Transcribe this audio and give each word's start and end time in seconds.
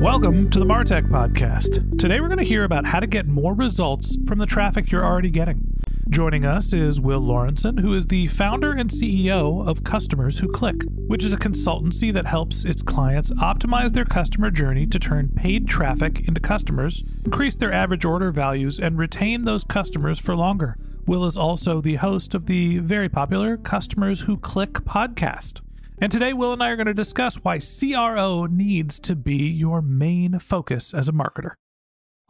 Welcome 0.00 0.48
to 0.52 0.58
the 0.58 0.64
Martech 0.64 1.10
Podcast. 1.10 1.98
Today 1.98 2.20
we're 2.20 2.28
going 2.28 2.38
to 2.38 2.44
hear 2.44 2.64
about 2.64 2.86
how 2.86 3.00
to 3.00 3.06
get 3.06 3.28
more 3.28 3.52
results 3.52 4.16
from 4.26 4.38
the 4.38 4.46
traffic 4.46 4.90
you're 4.90 5.04
already 5.04 5.28
getting. 5.28 5.74
Joining 6.08 6.46
us 6.46 6.72
is 6.72 6.98
Will 6.98 7.20
Laurenson, 7.20 7.76
who 7.76 7.92
is 7.92 8.06
the 8.06 8.26
founder 8.28 8.72
and 8.72 8.88
CEO 8.88 9.68
of 9.68 9.84
Customers 9.84 10.38
Who 10.38 10.48
Click, 10.48 10.84
which 11.06 11.22
is 11.22 11.34
a 11.34 11.36
consultancy 11.36 12.10
that 12.14 12.24
helps 12.24 12.64
its 12.64 12.82
clients 12.82 13.30
optimize 13.32 13.92
their 13.92 14.06
customer 14.06 14.50
journey 14.50 14.86
to 14.86 14.98
turn 14.98 15.28
paid 15.36 15.68
traffic 15.68 16.26
into 16.26 16.40
customers, 16.40 17.04
increase 17.26 17.56
their 17.56 17.70
average 17.70 18.06
order 18.06 18.32
values, 18.32 18.78
and 18.78 18.96
retain 18.96 19.44
those 19.44 19.64
customers 19.64 20.18
for 20.18 20.34
longer. 20.34 20.78
Will 21.06 21.26
is 21.26 21.36
also 21.36 21.82
the 21.82 21.96
host 21.96 22.34
of 22.34 22.46
the 22.46 22.78
very 22.78 23.10
popular 23.10 23.58
Customers 23.58 24.22
Who 24.22 24.38
Click 24.38 24.72
podcast. 24.72 25.60
And 26.02 26.10
today, 26.10 26.32
Will 26.32 26.54
and 26.54 26.62
I 26.62 26.70
are 26.70 26.76
going 26.76 26.86
to 26.86 26.94
discuss 26.94 27.44
why 27.44 27.58
CRO 27.58 28.46
needs 28.46 28.98
to 29.00 29.14
be 29.14 29.50
your 29.50 29.82
main 29.82 30.38
focus 30.38 30.94
as 30.94 31.10
a 31.10 31.12
marketer. 31.12 31.52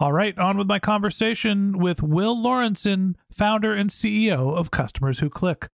All 0.00 0.12
right, 0.12 0.36
on 0.36 0.58
with 0.58 0.66
my 0.66 0.80
conversation 0.80 1.78
with 1.78 2.02
Will 2.02 2.36
Laurenson, 2.36 3.16
founder 3.30 3.72
and 3.72 3.88
CEO 3.88 4.56
of 4.56 4.72
Customers 4.72 5.20
Who 5.20 5.30
Click. 5.30 5.68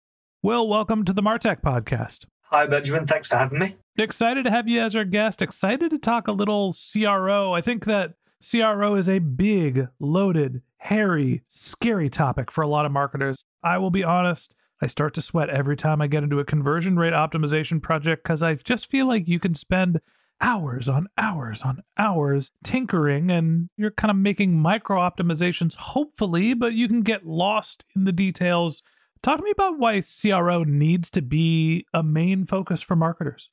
Will, 0.42 0.68
welcome 0.68 1.06
to 1.06 1.14
the 1.14 1.22
Martech 1.22 1.62
podcast. 1.62 2.26
Hi, 2.46 2.66
Benjamin. 2.66 3.06
Thanks 3.06 3.28
for 3.28 3.38
having 3.38 3.60
me. 3.60 3.76
Excited 3.96 4.46
to 4.46 4.50
have 4.50 4.68
you 4.68 4.82
as 4.82 4.96
our 4.96 5.06
guest. 5.06 5.44
Excited 5.44 5.92
to 5.92 6.00
talk 6.00 6.28
a 6.28 6.32
little 6.32 6.74
CRO. 6.74 7.54
I 7.54 7.62
think 7.62 7.86
that 7.86 8.16
CRO 8.42 8.96
is 8.96 9.08
a 9.08 9.20
big, 9.20 9.88
loaded, 10.00 10.64
hairy, 10.78 11.44
scary 11.48 12.10
topic 12.10 12.50
for 12.50 12.64
a 12.64 12.68
lot 12.68 12.88
of 12.88 12.92
marketers. 12.92 13.46
I 13.64 13.78
will 13.78 13.92
be 13.92 14.04
honest, 14.04 14.56
I 14.84 14.88
start 14.88 15.14
to 15.14 15.22
sweat 15.22 15.50
every 15.50 15.78
time 15.78 16.02
I 16.02 16.08
get 16.08 16.24
into 16.24 16.40
a 16.40 16.44
conversion 16.44 16.98
rate 16.98 17.14
optimization 17.14 17.82
project 17.82 18.22
because 18.22 18.44
I 18.44 18.56
just 18.56 18.92
feel 18.92 19.08
like 19.08 19.30
you 19.30 19.40
can 19.40 19.56
spend 19.56 20.02
hours 20.42 20.90
on 20.90 21.08
hours 21.18 21.62
on 21.62 21.84
hours 21.98 22.52
tinkering 22.66 23.32
and 23.32 23.70
you're 23.78 23.92
kind 23.92 24.12
of 24.12 24.18
making 24.18 24.60
micro 24.60 24.98
optimizations, 24.98 25.76
hopefully, 25.76 26.54
but 26.54 26.74
you 26.74 26.90
can 26.90 27.00
get 27.00 27.26
lost 27.26 27.86
in 27.96 28.04
the 28.04 28.12
details. 28.12 28.84
Talk 29.22 29.38
to 29.38 29.44
me 29.46 29.52
about 29.52 29.80
why 29.80 30.02
CRO 30.02 30.66
needs 30.66 31.10
to 31.12 31.22
be 31.22 31.86
a 31.94 32.04
main 32.04 32.46
focus 32.46 32.82
for 32.82 32.98
marketers. 32.98 33.52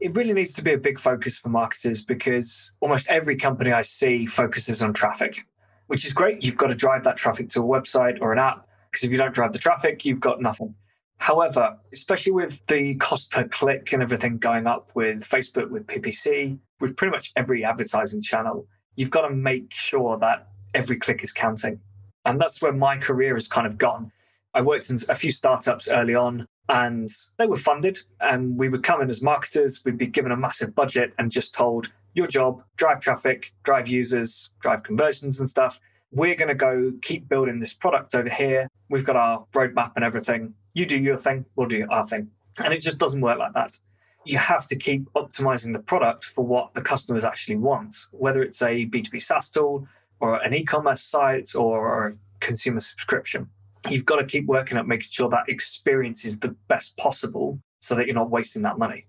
It 0.00 0.16
really 0.16 0.32
needs 0.32 0.54
to 0.54 0.62
be 0.62 0.72
a 0.72 0.78
big 0.78 0.98
focus 0.98 1.38
for 1.38 1.50
marketers 1.50 2.02
because 2.02 2.72
almost 2.80 3.08
every 3.10 3.36
company 3.36 3.70
I 3.70 3.82
see 3.82 4.26
focuses 4.26 4.82
on 4.82 4.92
traffic, 4.92 5.46
which 5.86 6.04
is 6.04 6.12
great. 6.12 6.44
You've 6.44 6.56
got 6.56 6.66
to 6.66 6.74
drive 6.74 7.04
that 7.04 7.16
traffic 7.16 7.48
to 7.50 7.60
a 7.60 7.64
website 7.64 8.18
or 8.20 8.32
an 8.32 8.40
app 8.40 8.67
because 8.98 9.06
if 9.06 9.12
you 9.12 9.18
don't 9.18 9.32
drive 9.32 9.52
the 9.52 9.60
traffic, 9.60 10.04
you've 10.04 10.18
got 10.18 10.40
nothing. 10.40 10.74
However, 11.18 11.76
especially 11.92 12.32
with 12.32 12.66
the 12.66 12.96
cost 12.96 13.30
per 13.30 13.46
click 13.46 13.92
and 13.92 14.02
everything 14.02 14.38
going 14.38 14.66
up 14.66 14.90
with 14.96 15.20
Facebook, 15.22 15.70
with 15.70 15.86
PPC, 15.86 16.58
with 16.80 16.96
pretty 16.96 17.12
much 17.12 17.30
every 17.36 17.64
advertising 17.64 18.20
channel, 18.20 18.66
you've 18.96 19.10
got 19.10 19.28
to 19.28 19.30
make 19.30 19.72
sure 19.72 20.18
that 20.18 20.48
every 20.74 20.96
click 20.96 21.22
is 21.22 21.32
counting. 21.32 21.78
And 22.24 22.40
that's 22.40 22.60
where 22.60 22.72
my 22.72 22.96
career 22.96 23.34
has 23.34 23.46
kind 23.46 23.68
of 23.68 23.78
gone. 23.78 24.10
I 24.52 24.62
worked 24.62 24.90
in 24.90 24.98
a 25.08 25.14
few 25.14 25.30
startups 25.30 25.88
early 25.88 26.16
on 26.16 26.44
and 26.68 27.08
they 27.36 27.46
were 27.46 27.56
funded 27.56 28.00
and 28.20 28.58
we 28.58 28.68
would 28.68 28.82
come 28.82 29.00
in 29.00 29.10
as 29.10 29.22
marketers, 29.22 29.84
we'd 29.84 29.96
be 29.96 30.08
given 30.08 30.32
a 30.32 30.36
massive 30.36 30.74
budget 30.74 31.12
and 31.20 31.30
just 31.30 31.54
told 31.54 31.92
your 32.14 32.26
job, 32.26 32.64
drive 32.76 32.98
traffic, 32.98 33.52
drive 33.62 33.86
users, 33.86 34.50
drive 34.60 34.82
conversions 34.82 35.38
and 35.38 35.48
stuff 35.48 35.78
we're 36.10 36.34
going 36.34 36.48
to 36.48 36.54
go 36.54 36.92
keep 37.02 37.28
building 37.28 37.58
this 37.60 37.72
product 37.72 38.14
over 38.14 38.28
here. 38.28 38.68
We've 38.88 39.04
got 39.04 39.16
our 39.16 39.46
roadmap 39.54 39.92
and 39.96 40.04
everything. 40.04 40.54
You 40.74 40.86
do 40.86 40.98
your 40.98 41.16
thing, 41.16 41.44
we'll 41.56 41.68
do 41.68 41.86
our 41.90 42.06
thing. 42.06 42.30
And 42.64 42.72
it 42.72 42.80
just 42.80 42.98
doesn't 42.98 43.20
work 43.20 43.38
like 43.38 43.52
that. 43.54 43.78
You 44.24 44.38
have 44.38 44.66
to 44.68 44.76
keep 44.76 45.10
optimizing 45.14 45.72
the 45.72 45.78
product 45.78 46.24
for 46.24 46.44
what 46.44 46.74
the 46.74 46.82
customers 46.82 47.24
actually 47.24 47.56
want, 47.56 47.96
whether 48.12 48.42
it's 48.42 48.62
a 48.62 48.86
B2B 48.86 49.22
SaaS 49.22 49.50
tool 49.50 49.86
or 50.20 50.36
an 50.42 50.54
e 50.54 50.64
commerce 50.64 51.02
site 51.02 51.54
or 51.54 52.08
a 52.08 52.14
consumer 52.40 52.80
subscription. 52.80 53.48
You've 53.88 54.04
got 54.04 54.16
to 54.16 54.24
keep 54.24 54.46
working 54.46 54.76
at 54.76 54.86
making 54.86 55.08
sure 55.10 55.28
that 55.30 55.48
experience 55.48 56.24
is 56.24 56.38
the 56.38 56.54
best 56.68 56.96
possible 56.96 57.60
so 57.80 57.94
that 57.94 58.06
you're 58.06 58.14
not 58.14 58.30
wasting 58.30 58.62
that 58.62 58.78
money. 58.78 59.06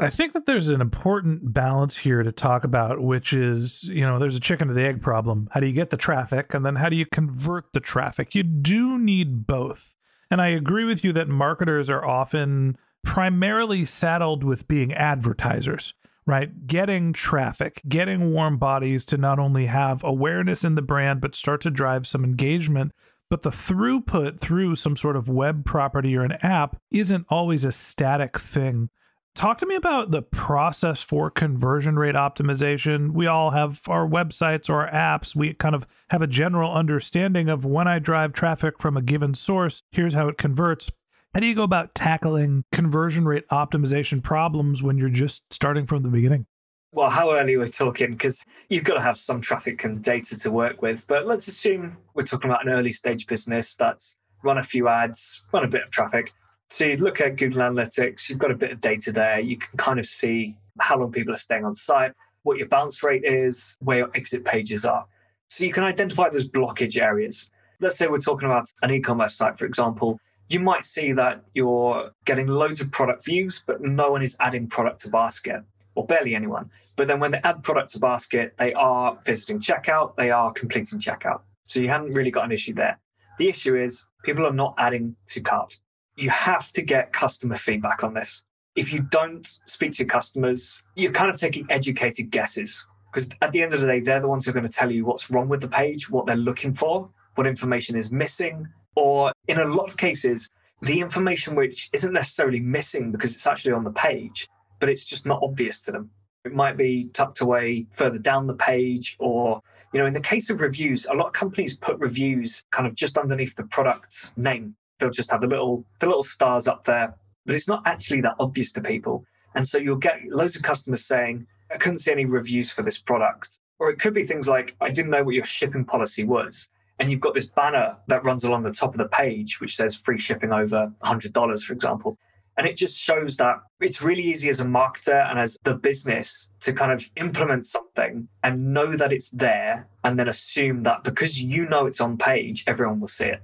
I 0.00 0.10
think 0.10 0.32
that 0.34 0.46
there's 0.46 0.68
an 0.68 0.80
important 0.80 1.52
balance 1.52 1.96
here 1.96 2.22
to 2.22 2.30
talk 2.30 2.62
about, 2.62 3.00
which 3.02 3.32
is, 3.32 3.82
you 3.84 4.06
know, 4.06 4.20
there's 4.20 4.36
a 4.36 4.40
chicken 4.40 4.70
or 4.70 4.74
the 4.74 4.84
egg 4.84 5.02
problem. 5.02 5.48
How 5.50 5.58
do 5.58 5.66
you 5.66 5.72
get 5.72 5.90
the 5.90 5.96
traffic? 5.96 6.54
And 6.54 6.64
then 6.64 6.76
how 6.76 6.88
do 6.88 6.94
you 6.94 7.04
convert 7.04 7.72
the 7.72 7.80
traffic? 7.80 8.34
You 8.34 8.44
do 8.44 8.96
need 8.96 9.46
both. 9.46 9.96
And 10.30 10.40
I 10.40 10.48
agree 10.48 10.84
with 10.84 11.02
you 11.02 11.12
that 11.14 11.28
marketers 11.28 11.90
are 11.90 12.04
often 12.04 12.78
primarily 13.02 13.84
saddled 13.84 14.44
with 14.44 14.68
being 14.68 14.94
advertisers, 14.94 15.94
right? 16.26 16.66
Getting 16.66 17.12
traffic, 17.12 17.82
getting 17.88 18.32
warm 18.32 18.56
bodies 18.56 19.04
to 19.06 19.16
not 19.16 19.40
only 19.40 19.66
have 19.66 20.04
awareness 20.04 20.62
in 20.62 20.76
the 20.76 20.82
brand, 20.82 21.20
but 21.20 21.34
start 21.34 21.60
to 21.62 21.70
drive 21.70 22.06
some 22.06 22.24
engagement. 22.24 22.92
But 23.30 23.42
the 23.42 23.50
throughput 23.50 24.38
through 24.38 24.76
some 24.76 24.96
sort 24.96 25.16
of 25.16 25.28
web 25.28 25.64
property 25.64 26.16
or 26.16 26.22
an 26.22 26.32
app 26.42 26.80
isn't 26.92 27.26
always 27.28 27.64
a 27.64 27.72
static 27.72 28.38
thing 28.38 28.90
talk 29.34 29.58
to 29.58 29.66
me 29.66 29.74
about 29.74 30.10
the 30.10 30.22
process 30.22 31.02
for 31.02 31.30
conversion 31.30 31.96
rate 31.96 32.14
optimization. 32.14 33.12
We 33.12 33.26
all 33.26 33.50
have 33.52 33.80
our 33.86 34.06
websites 34.06 34.68
or 34.68 34.86
our 34.86 34.90
apps. 34.90 35.36
We 35.36 35.54
kind 35.54 35.74
of 35.74 35.86
have 36.10 36.22
a 36.22 36.26
general 36.26 36.72
understanding 36.72 37.48
of 37.48 37.64
when 37.64 37.86
I 37.86 37.98
drive 37.98 38.32
traffic 38.32 38.80
from 38.80 38.96
a 38.96 39.02
given 39.02 39.34
source, 39.34 39.82
here's 39.92 40.14
how 40.14 40.28
it 40.28 40.38
converts. 40.38 40.90
How 41.34 41.40
do 41.40 41.46
you 41.46 41.54
go 41.54 41.62
about 41.62 41.94
tackling 41.94 42.64
conversion 42.72 43.26
rate 43.26 43.46
optimization 43.48 44.22
problems 44.22 44.82
when 44.82 44.98
you're 44.98 45.08
just 45.08 45.42
starting 45.52 45.86
from 45.86 46.02
the 46.02 46.08
beginning? 46.08 46.46
Well, 46.90 47.10
how 47.10 47.32
early 47.32 47.56
we're 47.58 47.68
talking, 47.68 48.12
because 48.12 48.42
you've 48.70 48.84
got 48.84 48.94
to 48.94 49.02
have 49.02 49.18
some 49.18 49.42
traffic 49.42 49.84
and 49.84 50.02
data 50.02 50.38
to 50.38 50.50
work 50.50 50.80
with. 50.80 51.06
But 51.06 51.26
let's 51.26 51.46
assume 51.46 51.98
we're 52.14 52.22
talking 52.22 52.50
about 52.50 52.66
an 52.66 52.72
early 52.72 52.92
stage 52.92 53.26
business 53.26 53.76
that's 53.76 54.16
run 54.42 54.56
a 54.56 54.62
few 54.62 54.88
ads, 54.88 55.42
run 55.52 55.64
a 55.64 55.68
bit 55.68 55.82
of 55.82 55.90
traffic, 55.90 56.32
so 56.70 56.84
you 56.84 56.96
look 56.98 57.20
at 57.20 57.36
Google 57.36 57.62
Analytics, 57.62 58.28
you've 58.28 58.38
got 58.38 58.50
a 58.50 58.54
bit 58.54 58.70
of 58.70 58.80
data 58.80 59.10
there. 59.10 59.40
You 59.40 59.56
can 59.56 59.76
kind 59.78 59.98
of 59.98 60.06
see 60.06 60.56
how 60.80 60.98
long 60.98 61.10
people 61.10 61.32
are 61.32 61.38
staying 61.38 61.64
on 61.64 61.74
site, 61.74 62.12
what 62.42 62.58
your 62.58 62.68
bounce 62.68 63.02
rate 63.02 63.24
is, 63.24 63.76
where 63.80 63.98
your 63.98 64.10
exit 64.14 64.44
pages 64.44 64.84
are. 64.84 65.06
So 65.48 65.64
you 65.64 65.72
can 65.72 65.84
identify 65.84 66.28
those 66.28 66.48
blockage 66.48 67.00
areas. 67.00 67.50
Let's 67.80 67.96
say 67.96 68.06
we're 68.06 68.18
talking 68.18 68.46
about 68.46 68.70
an 68.82 68.90
e 68.90 69.00
commerce 69.00 69.34
site, 69.34 69.58
for 69.58 69.64
example. 69.64 70.20
You 70.48 70.60
might 70.60 70.84
see 70.84 71.12
that 71.12 71.42
you're 71.54 72.10
getting 72.24 72.46
loads 72.46 72.80
of 72.80 72.90
product 72.90 73.24
views, 73.24 73.62
but 73.66 73.80
no 73.80 74.10
one 74.10 74.22
is 74.22 74.36
adding 74.40 74.66
product 74.66 75.00
to 75.00 75.10
basket, 75.10 75.62
or 75.94 76.06
barely 76.06 76.34
anyone. 76.34 76.70
But 76.96 77.08
then 77.08 77.20
when 77.20 77.30
they 77.30 77.40
add 77.44 77.62
product 77.62 77.90
to 77.92 77.98
basket, 77.98 78.54
they 78.58 78.74
are 78.74 79.18
visiting 79.24 79.60
checkout, 79.60 80.16
they 80.16 80.30
are 80.30 80.52
completing 80.52 80.98
checkout. 80.98 81.40
So 81.66 81.80
you 81.80 81.88
haven't 81.88 82.12
really 82.12 82.30
got 82.30 82.44
an 82.44 82.52
issue 82.52 82.74
there. 82.74 82.98
The 83.38 83.48
issue 83.48 83.76
is 83.76 84.04
people 84.24 84.46
are 84.46 84.52
not 84.52 84.74
adding 84.78 85.16
to 85.28 85.40
cart. 85.40 85.78
You 86.18 86.30
have 86.30 86.72
to 86.72 86.82
get 86.82 87.12
customer 87.12 87.56
feedback 87.56 88.02
on 88.02 88.12
this. 88.12 88.42
If 88.74 88.92
you 88.92 89.06
don't 89.12 89.46
speak 89.66 89.92
to 89.92 90.04
customers, 90.04 90.82
you're 90.96 91.12
kind 91.12 91.30
of 91.30 91.36
taking 91.36 91.64
educated 91.70 92.32
guesses 92.32 92.84
because 93.12 93.30
at 93.40 93.52
the 93.52 93.62
end 93.62 93.72
of 93.72 93.80
the 93.80 93.86
day, 93.86 94.00
they're 94.00 94.18
the 94.18 94.26
ones 94.26 94.44
who 94.44 94.50
are 94.50 94.52
going 94.52 94.66
to 94.66 94.72
tell 94.72 94.90
you 94.90 95.04
what's 95.04 95.30
wrong 95.30 95.48
with 95.48 95.60
the 95.60 95.68
page, 95.68 96.10
what 96.10 96.26
they're 96.26 96.34
looking 96.34 96.74
for, 96.74 97.08
what 97.36 97.46
information 97.46 97.96
is 97.96 98.10
missing, 98.10 98.66
or 98.96 99.32
in 99.46 99.60
a 99.60 99.64
lot 99.64 99.88
of 99.88 99.96
cases, 99.96 100.50
the 100.82 100.98
information 100.98 101.54
which 101.54 101.88
isn't 101.92 102.12
necessarily 102.12 102.58
missing 102.58 103.12
because 103.12 103.32
it's 103.32 103.46
actually 103.46 103.72
on 103.72 103.84
the 103.84 103.92
page, 103.92 104.48
but 104.80 104.88
it's 104.88 105.04
just 105.04 105.24
not 105.24 105.40
obvious 105.40 105.80
to 105.82 105.92
them. 105.92 106.10
It 106.44 106.52
might 106.52 106.76
be 106.76 107.10
tucked 107.12 107.42
away 107.42 107.86
further 107.92 108.18
down 108.18 108.48
the 108.48 108.56
page, 108.56 109.16
or, 109.20 109.62
you 109.92 110.00
know, 110.00 110.06
in 110.06 110.14
the 110.14 110.20
case 110.20 110.50
of 110.50 110.58
reviews, 110.60 111.06
a 111.06 111.14
lot 111.14 111.28
of 111.28 111.32
companies 111.32 111.76
put 111.76 111.96
reviews 112.00 112.64
kind 112.72 112.88
of 112.88 112.96
just 112.96 113.18
underneath 113.18 113.54
the 113.54 113.64
product 113.64 114.32
name. 114.36 114.74
They'll 114.98 115.10
just 115.10 115.30
have 115.30 115.40
the 115.40 115.46
little 115.46 115.84
the 116.00 116.06
little 116.06 116.22
stars 116.22 116.68
up 116.68 116.84
there, 116.84 117.14
but 117.46 117.54
it's 117.54 117.68
not 117.68 117.82
actually 117.86 118.20
that 118.22 118.34
obvious 118.40 118.72
to 118.72 118.80
people. 118.80 119.24
And 119.54 119.66
so 119.66 119.78
you'll 119.78 119.96
get 119.96 120.20
loads 120.28 120.56
of 120.56 120.62
customers 120.62 121.06
saying, 121.06 121.46
I 121.72 121.76
couldn't 121.78 121.98
see 121.98 122.12
any 122.12 122.24
reviews 122.24 122.70
for 122.70 122.82
this 122.82 122.98
product. 122.98 123.58
Or 123.78 123.90
it 123.90 123.98
could 123.98 124.14
be 124.14 124.24
things 124.24 124.48
like, 124.48 124.76
I 124.80 124.90
didn't 124.90 125.10
know 125.10 125.22
what 125.22 125.34
your 125.34 125.44
shipping 125.44 125.84
policy 125.84 126.24
was 126.24 126.68
and 126.98 127.10
you've 127.10 127.20
got 127.20 127.34
this 127.34 127.46
banner 127.46 127.96
that 128.08 128.24
runs 128.24 128.44
along 128.44 128.62
the 128.62 128.72
top 128.72 128.94
of 128.94 128.98
the 128.98 129.08
page 129.08 129.60
which 129.60 129.76
says 129.76 129.94
free 129.94 130.18
shipping 130.18 130.52
over 130.52 130.92
$100 131.02 131.62
for 131.64 131.72
example 131.72 132.18
and 132.56 132.66
it 132.66 132.76
just 132.76 132.98
shows 132.98 133.36
that 133.36 133.56
it's 133.80 134.02
really 134.02 134.22
easy 134.22 134.48
as 134.48 134.60
a 134.60 134.64
marketer 134.64 135.30
and 135.30 135.38
as 135.38 135.56
the 135.62 135.74
business 135.74 136.48
to 136.60 136.72
kind 136.72 136.90
of 136.90 137.08
implement 137.16 137.64
something 137.66 138.26
and 138.42 138.72
know 138.72 138.96
that 138.96 139.12
it's 139.12 139.30
there 139.30 139.88
and 140.04 140.18
then 140.18 140.28
assume 140.28 140.82
that 140.82 141.04
because 141.04 141.40
you 141.40 141.68
know 141.68 141.86
it's 141.86 142.00
on 142.00 142.16
page 142.16 142.64
everyone 142.66 143.00
will 143.00 143.08
see 143.08 143.26
it 143.26 143.42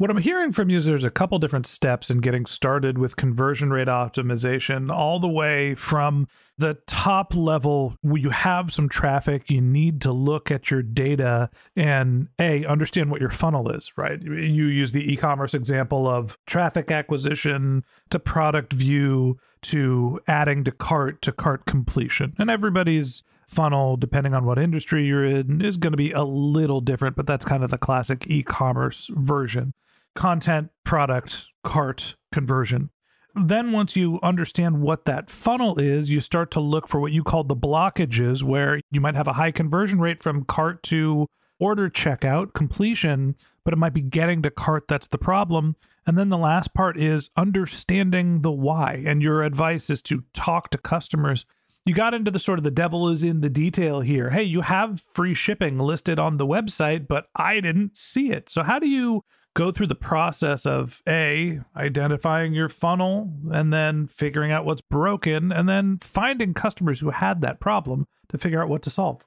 what 0.00 0.08
I'm 0.08 0.16
hearing 0.16 0.50
from 0.54 0.70
you 0.70 0.78
is 0.78 0.86
there's 0.86 1.04
a 1.04 1.10
couple 1.10 1.38
different 1.38 1.66
steps 1.66 2.08
in 2.08 2.20
getting 2.20 2.46
started 2.46 2.96
with 2.96 3.16
conversion 3.16 3.70
rate 3.70 3.86
optimization, 3.86 4.90
all 4.90 5.20
the 5.20 5.28
way 5.28 5.74
from 5.74 6.26
the 6.56 6.78
top 6.86 7.36
level 7.36 7.96
where 8.00 8.16
you 8.16 8.30
have 8.30 8.72
some 8.72 8.88
traffic, 8.88 9.50
you 9.50 9.60
need 9.60 10.00
to 10.00 10.10
look 10.10 10.50
at 10.50 10.70
your 10.70 10.82
data 10.82 11.50
and 11.76 12.28
A, 12.38 12.64
understand 12.64 13.10
what 13.10 13.20
your 13.20 13.28
funnel 13.28 13.70
is, 13.70 13.92
right? 13.98 14.22
You 14.22 14.64
use 14.64 14.92
the 14.92 15.12
e 15.12 15.18
commerce 15.18 15.52
example 15.52 16.08
of 16.08 16.38
traffic 16.46 16.90
acquisition 16.90 17.84
to 18.08 18.18
product 18.18 18.72
view 18.72 19.38
to 19.64 20.18
adding 20.26 20.64
to 20.64 20.72
cart 20.72 21.20
to 21.20 21.32
cart 21.32 21.66
completion. 21.66 22.32
And 22.38 22.48
everybody's 22.48 23.22
funnel, 23.46 23.98
depending 23.98 24.32
on 24.32 24.46
what 24.46 24.58
industry 24.58 25.04
you're 25.04 25.26
in, 25.26 25.60
is 25.60 25.76
going 25.76 25.92
to 25.92 25.98
be 25.98 26.12
a 26.12 26.24
little 26.24 26.80
different, 26.80 27.16
but 27.16 27.26
that's 27.26 27.44
kind 27.44 27.62
of 27.62 27.68
the 27.68 27.76
classic 27.76 28.26
e 28.26 28.42
commerce 28.42 29.10
version 29.14 29.74
content, 30.14 30.70
product, 30.84 31.46
cart 31.62 32.16
conversion. 32.32 32.90
Then, 33.34 33.70
once 33.70 33.94
you 33.94 34.18
understand 34.22 34.80
what 34.80 35.04
that 35.04 35.30
funnel 35.30 35.78
is, 35.78 36.10
you 36.10 36.20
start 36.20 36.50
to 36.52 36.60
look 36.60 36.88
for 36.88 37.00
what 37.00 37.12
you 37.12 37.22
call 37.22 37.44
the 37.44 37.56
blockages, 37.56 38.42
where 38.42 38.80
you 38.90 39.00
might 39.00 39.14
have 39.14 39.28
a 39.28 39.34
high 39.34 39.52
conversion 39.52 40.00
rate 40.00 40.22
from 40.22 40.44
cart 40.44 40.82
to 40.84 41.28
order 41.60 41.88
checkout 41.88 42.54
completion, 42.54 43.36
but 43.64 43.72
it 43.72 43.76
might 43.76 43.92
be 43.94 44.02
getting 44.02 44.42
to 44.42 44.50
cart 44.50 44.88
that's 44.88 45.06
the 45.08 45.18
problem. 45.18 45.76
And 46.06 46.18
then 46.18 46.30
the 46.30 46.38
last 46.38 46.74
part 46.74 46.98
is 46.98 47.30
understanding 47.36 48.40
the 48.40 48.50
why. 48.50 49.02
And 49.06 49.22
your 49.22 49.42
advice 49.42 49.90
is 49.90 50.02
to 50.02 50.24
talk 50.32 50.70
to 50.70 50.78
customers. 50.78 51.44
You 51.84 51.94
got 51.94 52.14
into 52.14 52.30
the 52.30 52.38
sort 52.38 52.58
of 52.58 52.64
the 52.64 52.70
devil 52.70 53.08
is 53.08 53.22
in 53.22 53.42
the 53.42 53.50
detail 53.50 54.00
here. 54.00 54.30
Hey, 54.30 54.42
you 54.42 54.62
have 54.62 55.04
free 55.14 55.34
shipping 55.34 55.78
listed 55.78 56.18
on 56.18 56.36
the 56.36 56.46
website, 56.46 57.06
but 57.06 57.26
I 57.36 57.60
didn't 57.60 57.96
see 57.96 58.30
it. 58.30 58.50
So, 58.50 58.62
how 58.62 58.78
do 58.78 58.88
you 58.88 59.24
go 59.54 59.72
through 59.72 59.88
the 59.88 59.94
process 59.94 60.64
of 60.64 61.02
a 61.08 61.60
identifying 61.76 62.52
your 62.52 62.68
funnel 62.68 63.32
and 63.52 63.72
then 63.72 64.06
figuring 64.06 64.52
out 64.52 64.64
what's 64.64 64.80
broken 64.80 65.50
and 65.50 65.68
then 65.68 65.98
finding 66.00 66.54
customers 66.54 67.00
who 67.00 67.10
had 67.10 67.40
that 67.40 67.60
problem 67.60 68.06
to 68.28 68.38
figure 68.38 68.62
out 68.62 68.68
what 68.68 68.82
to 68.82 68.90
solve. 68.90 69.24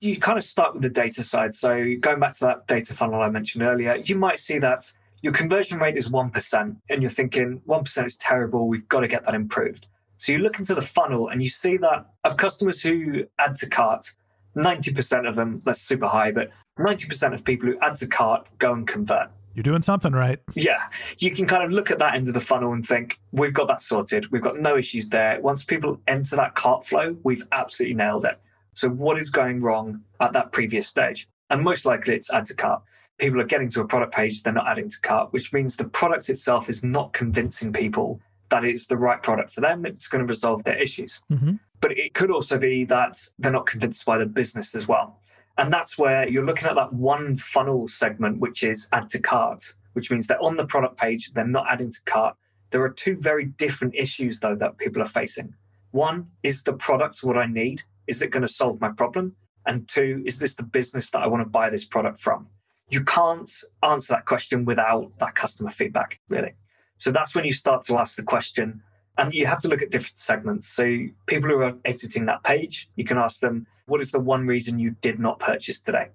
You 0.00 0.18
kind 0.18 0.38
of 0.38 0.44
start 0.44 0.74
with 0.74 0.82
the 0.82 0.90
data 0.90 1.22
side. 1.22 1.54
So 1.54 1.94
going 2.00 2.18
back 2.18 2.34
to 2.34 2.44
that 2.46 2.66
data 2.66 2.94
funnel 2.94 3.20
i 3.20 3.28
mentioned 3.28 3.62
earlier 3.62 3.96
you 3.96 4.16
might 4.16 4.38
see 4.38 4.58
that 4.58 4.92
your 5.22 5.32
conversion 5.32 5.78
rate 5.78 5.96
is 5.96 6.08
1% 6.10 6.76
and 6.90 7.00
you're 7.00 7.10
thinking 7.10 7.62
1% 7.68 8.06
is 8.06 8.16
terrible. 8.16 8.66
We've 8.66 8.88
got 8.88 9.00
to 9.00 9.08
get 9.08 9.22
that 9.24 9.34
improved. 9.34 9.86
So 10.16 10.32
you 10.32 10.38
look 10.38 10.58
into 10.58 10.74
the 10.74 10.82
funnel 10.82 11.28
and 11.28 11.40
you 11.42 11.48
see 11.48 11.76
that 11.76 12.06
of 12.24 12.36
customers 12.36 12.82
who 12.82 13.24
add 13.38 13.54
to 13.56 13.68
cart 13.68 14.10
90% 14.56 15.28
of 15.28 15.36
them 15.36 15.62
that's 15.64 15.80
super 15.80 16.06
high 16.06 16.30
but 16.30 16.50
90% 16.78 17.34
of 17.34 17.44
people 17.44 17.68
who 17.68 17.78
add 17.80 17.96
to 17.96 18.06
cart 18.06 18.46
go 18.58 18.72
and 18.72 18.86
convert 18.86 19.30
you're 19.54 19.62
doing 19.62 19.82
something 19.82 20.12
right. 20.12 20.38
Yeah. 20.54 20.80
You 21.18 21.30
can 21.30 21.46
kind 21.46 21.62
of 21.62 21.72
look 21.72 21.90
at 21.90 21.98
that 21.98 22.14
end 22.14 22.28
of 22.28 22.34
the 22.34 22.40
funnel 22.40 22.72
and 22.72 22.86
think, 22.86 23.20
we've 23.32 23.52
got 23.52 23.68
that 23.68 23.82
sorted. 23.82 24.30
We've 24.30 24.42
got 24.42 24.58
no 24.58 24.76
issues 24.76 25.08
there. 25.08 25.40
Once 25.40 25.64
people 25.64 26.00
enter 26.06 26.36
that 26.36 26.54
cart 26.54 26.84
flow, 26.84 27.16
we've 27.22 27.46
absolutely 27.52 27.94
nailed 27.94 28.24
it. 28.24 28.40
So, 28.74 28.88
what 28.88 29.18
is 29.18 29.30
going 29.30 29.60
wrong 29.60 30.00
at 30.20 30.32
that 30.32 30.52
previous 30.52 30.88
stage? 30.88 31.28
And 31.50 31.62
most 31.62 31.84
likely 31.84 32.14
it's 32.14 32.32
add 32.32 32.46
to 32.46 32.54
cart. 32.54 32.82
People 33.18 33.40
are 33.40 33.44
getting 33.44 33.68
to 33.70 33.82
a 33.82 33.84
product 33.86 34.14
page, 34.14 34.42
they're 34.42 34.52
not 34.52 34.66
adding 34.66 34.88
to 34.88 35.00
cart, 35.02 35.32
which 35.32 35.52
means 35.52 35.76
the 35.76 35.84
product 35.84 36.28
itself 36.30 36.68
is 36.68 36.82
not 36.82 37.12
convincing 37.12 37.72
people 37.72 38.20
that 38.48 38.64
it's 38.64 38.86
the 38.86 38.96
right 38.96 39.22
product 39.22 39.50
for 39.50 39.60
them. 39.60 39.84
It's 39.84 40.08
going 40.08 40.20
to 40.20 40.28
resolve 40.28 40.64
their 40.64 40.80
issues. 40.80 41.20
Mm-hmm. 41.30 41.54
But 41.80 41.98
it 41.98 42.14
could 42.14 42.30
also 42.30 42.58
be 42.58 42.84
that 42.86 43.18
they're 43.38 43.52
not 43.52 43.66
convinced 43.66 44.04
by 44.06 44.18
the 44.18 44.26
business 44.26 44.74
as 44.74 44.88
well. 44.88 45.18
And 45.58 45.72
that's 45.72 45.98
where 45.98 46.28
you're 46.28 46.44
looking 46.44 46.68
at 46.68 46.76
that 46.76 46.92
one 46.92 47.36
funnel 47.36 47.86
segment, 47.88 48.40
which 48.40 48.62
is 48.62 48.88
add 48.92 49.08
to 49.10 49.20
cart, 49.20 49.74
which 49.92 50.10
means 50.10 50.26
they're 50.26 50.42
on 50.42 50.56
the 50.56 50.66
product 50.66 50.96
page, 50.96 51.32
they're 51.32 51.46
not 51.46 51.66
adding 51.70 51.90
to 51.90 52.02
cart. 52.04 52.36
There 52.70 52.82
are 52.82 52.90
two 52.90 53.16
very 53.16 53.46
different 53.46 53.94
issues, 53.94 54.40
though, 54.40 54.56
that 54.56 54.78
people 54.78 55.02
are 55.02 55.06
facing. 55.06 55.54
One, 55.90 56.28
is 56.42 56.62
the 56.62 56.72
product 56.72 57.18
what 57.22 57.36
I 57.36 57.46
need? 57.46 57.82
Is 58.06 58.22
it 58.22 58.30
going 58.30 58.42
to 58.42 58.48
solve 58.48 58.80
my 58.80 58.88
problem? 58.90 59.36
And 59.66 59.86
two, 59.88 60.22
is 60.26 60.38
this 60.38 60.54
the 60.54 60.62
business 60.62 61.10
that 61.10 61.22
I 61.22 61.26
want 61.26 61.42
to 61.42 61.48
buy 61.48 61.68
this 61.68 61.84
product 61.84 62.18
from? 62.18 62.48
You 62.90 63.04
can't 63.04 63.50
answer 63.82 64.14
that 64.14 64.26
question 64.26 64.64
without 64.64 65.12
that 65.18 65.34
customer 65.34 65.70
feedback, 65.70 66.18
really. 66.28 66.54
So 66.96 67.10
that's 67.10 67.34
when 67.34 67.44
you 67.44 67.52
start 67.52 67.82
to 67.84 67.98
ask 67.98 68.16
the 68.16 68.22
question, 68.22 68.82
and 69.18 69.32
you 69.34 69.46
have 69.46 69.60
to 69.62 69.68
look 69.68 69.82
at 69.82 69.90
different 69.90 70.18
segments. 70.18 70.68
So 70.68 70.84
people 71.26 71.50
who 71.50 71.60
are 71.60 71.74
exiting 71.84 72.26
that 72.26 72.42
page, 72.44 72.88
you 72.96 73.04
can 73.04 73.18
ask 73.18 73.40
them, 73.40 73.66
what 73.86 74.00
is 74.00 74.12
the 74.12 74.20
one 74.20 74.46
reason 74.46 74.78
you 74.78 74.94
did 75.00 75.18
not 75.18 75.38
purchase 75.38 75.80
today? 75.80 76.08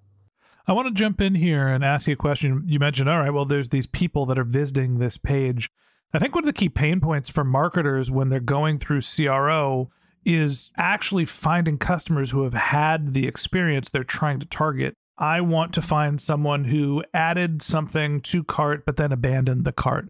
I 0.68 0.74
want 0.74 0.88
to 0.88 0.94
jump 0.94 1.22
in 1.22 1.36
here 1.36 1.68
and 1.68 1.84
ask 1.84 2.08
you 2.08 2.14
a 2.14 2.18
question. 2.18 2.64
You 2.66 2.80
mentioned, 2.80 3.10
all 3.10 3.20
right, 3.20 3.34
well, 3.34 3.46
there's 3.46 3.70
these 3.70 3.88
people 3.88 4.26
that 4.26 4.38
are 4.38 4.44
visiting 4.44 5.00
this 5.00 5.18
page. 5.18 5.69
I 6.14 6.19
think 6.19 6.36
one 6.36 6.44
of 6.44 6.48
the 6.48 6.60
key 6.60 6.69
pain 6.69 7.00
points 7.00 7.30
for 7.30 7.44
marketers 7.44 8.10
when 8.12 8.30
they're 8.30 8.40
going 8.40 8.80
through 8.80 9.02
CRO 9.02 9.90
is 10.26 10.71
actually 10.76 11.26
finding 11.26 11.78
customers 11.78 12.31
who 12.31 12.44
have 12.44 12.54
had 12.54 13.14
the 13.14 13.28
experience 13.28 13.90
they're 13.90 14.04
trying 14.04 14.40
to 14.40 14.45
target. 14.45 14.94
I 15.18 15.40
want 15.42 15.74
to 15.74 15.81
find 15.81 16.19
someone 16.19 16.66
who 16.66 17.04
added 17.14 17.62
something 17.62 18.21
to 18.21 18.44
cart 18.44 18.86
but 18.86 18.98
then 18.98 19.12
abandoned 19.12 19.64
the 19.64 19.71
cart. 19.71 20.10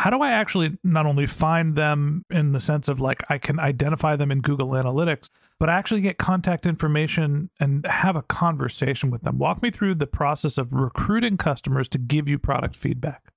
how 0.00 0.08
do 0.08 0.22
I 0.22 0.30
actually 0.30 0.78
not 0.82 1.04
only 1.04 1.26
find 1.26 1.76
them 1.76 2.24
in 2.30 2.52
the 2.52 2.60
sense 2.60 2.88
of 2.88 3.02
like 3.02 3.22
I 3.28 3.36
can 3.36 3.60
identify 3.60 4.16
them 4.16 4.30
in 4.30 4.40
Google 4.40 4.68
Analytics, 4.68 5.28
but 5.58 5.68
actually 5.68 6.00
get 6.00 6.16
contact 6.16 6.64
information 6.64 7.50
and 7.60 7.84
have 7.84 8.16
a 8.16 8.22
conversation 8.22 9.10
with 9.10 9.20
them? 9.24 9.36
Walk 9.36 9.62
me 9.62 9.70
through 9.70 9.96
the 9.96 10.06
process 10.06 10.56
of 10.56 10.72
recruiting 10.72 11.36
customers 11.36 11.86
to 11.88 11.98
give 11.98 12.30
you 12.30 12.38
product 12.38 12.76
feedback. 12.76 13.30